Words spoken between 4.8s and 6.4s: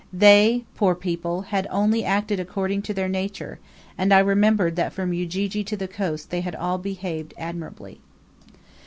from Ujiji to the coast